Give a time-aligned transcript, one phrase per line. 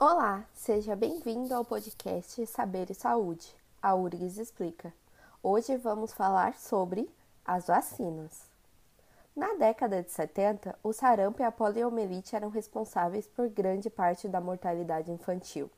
[0.00, 3.52] Olá, seja bem-vindo ao podcast Saber e Saúde,
[3.82, 4.94] a URGS Explica.
[5.42, 7.10] Hoje vamos falar sobre
[7.44, 8.42] as vacinas.
[9.34, 14.40] Na década de 70, o sarampo e a poliomielite eram responsáveis por grande parte da
[14.40, 15.68] mortalidade infantil.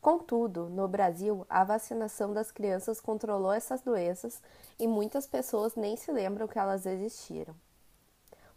[0.00, 4.40] Contudo, no Brasil, a vacinação das crianças controlou essas doenças
[4.78, 7.54] e muitas pessoas nem se lembram que elas existiram.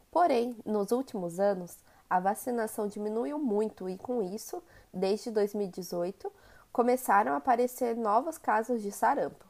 [0.09, 1.77] Porém, nos últimos anos,
[2.11, 4.61] a vacinação diminuiu muito e, com isso,
[4.93, 6.29] desde 2018,
[6.69, 9.45] começaram a aparecer novos casos de sarampo.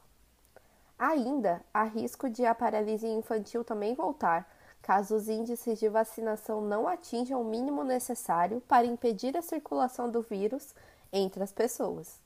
[0.96, 4.48] Ainda há risco de a paralisia infantil também voltar,
[4.80, 10.22] caso os índices de vacinação não atinjam o mínimo necessário para impedir a circulação do
[10.22, 10.76] vírus
[11.12, 12.20] entre as pessoas.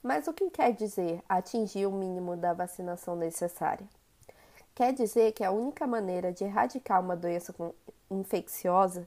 [0.00, 3.88] Mas o que quer dizer atingir o mínimo da vacinação necessária?
[4.72, 7.52] Quer dizer que a única maneira de erradicar uma doença
[8.08, 9.04] infecciosa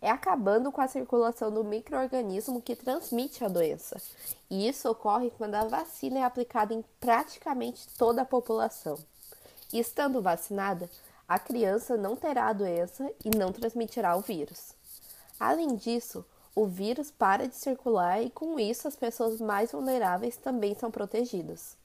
[0.00, 4.00] é acabando com a circulação do microorganismo que transmite a doença.
[4.48, 8.98] E isso ocorre quando a vacina é aplicada em praticamente toda a população.
[9.72, 10.88] E estando vacinada,
[11.26, 14.72] a criança não terá a doença e não transmitirá o vírus.
[15.38, 20.74] Além disso, o vírus para de circular e com isso as pessoas mais vulneráveis também
[20.74, 21.76] são protegidas.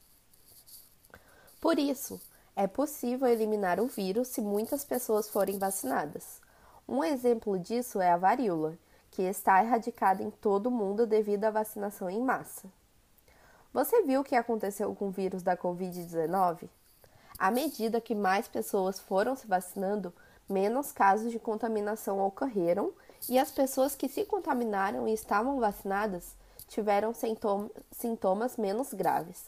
[1.60, 2.20] Por isso,
[2.56, 6.43] é possível eliminar o vírus se muitas pessoas forem vacinadas.
[6.88, 8.76] Um exemplo disso é a varíola,
[9.10, 12.68] que está erradicada em todo o mundo devido à vacinação em massa.
[13.72, 16.68] Você viu o que aconteceu com o vírus da Covid-19?
[17.38, 20.12] À medida que mais pessoas foram se vacinando,
[20.48, 22.92] menos casos de contaminação ocorreram
[23.28, 26.36] e as pessoas que se contaminaram e estavam vacinadas
[26.68, 27.12] tiveram
[27.90, 29.46] sintomas menos graves.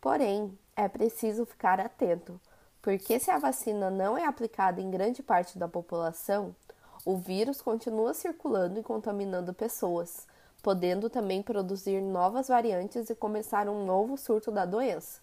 [0.00, 2.40] Porém, é preciso ficar atento,
[2.88, 6.56] porque se a vacina não é aplicada em grande parte da população,
[7.04, 10.26] o vírus continua circulando e contaminando pessoas,
[10.62, 15.20] podendo também produzir novas variantes e começar um novo surto da doença.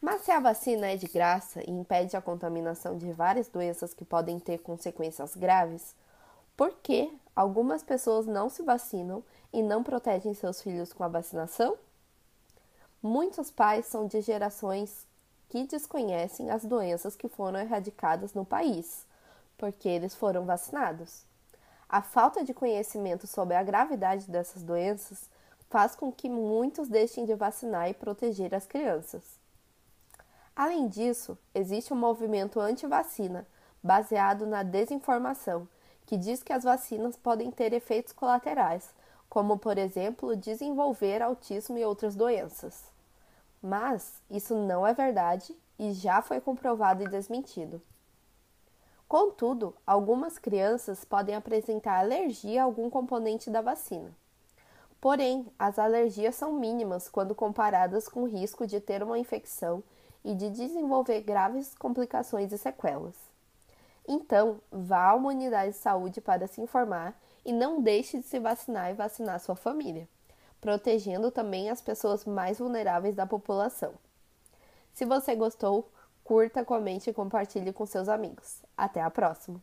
[0.00, 4.06] Mas se a vacina é de graça e impede a contaminação de várias doenças que
[4.06, 5.94] podem ter consequências graves,
[6.56, 9.22] por que algumas pessoas não se vacinam
[9.52, 11.76] e não protegem seus filhos com a vacinação?
[13.02, 15.06] Muitos pais são de gerações
[15.48, 19.06] que desconhecem as doenças que foram erradicadas no país,
[19.56, 21.22] porque eles foram vacinados.
[21.88, 25.28] A falta de conhecimento sobre a gravidade dessas doenças
[25.70, 29.22] faz com que muitos deixem de vacinar e proteger as crianças.
[30.54, 33.46] Além disso, existe um movimento anti-vacina,
[33.82, 35.68] baseado na desinformação,
[36.04, 38.90] que diz que as vacinas podem ter efeitos colaterais,
[39.28, 42.82] como, por exemplo, desenvolver autismo e outras doenças.
[43.62, 47.82] Mas isso não é verdade e já foi comprovado e desmentido.
[49.08, 54.12] Contudo, algumas crianças podem apresentar alergia a algum componente da vacina.
[55.00, 59.82] Porém, as alergias são mínimas quando comparadas com o risco de ter uma infecção
[60.24, 63.14] e de desenvolver graves complicações e sequelas.
[64.06, 68.38] Então, vá a uma unidade de saúde para se informar e não deixe de se
[68.38, 70.08] vacinar e vacinar sua família
[70.60, 73.94] protegendo também as pessoas mais vulneráveis da população.
[74.92, 75.90] Se você gostou,
[76.24, 78.62] curta, comente e compartilhe com seus amigos.
[78.76, 79.62] Até a próxima!